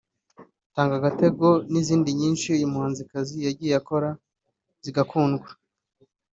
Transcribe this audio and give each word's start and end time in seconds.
Tanga 0.73 0.93
agatego 0.99 1.47
n’izindi 1.71 2.09
nyinshi 2.19 2.45
uyu 2.55 2.71
muhanzikazi 2.73 3.37
yagiye 3.47 3.73
akora 3.81 4.09
zigakundwa 4.83 5.49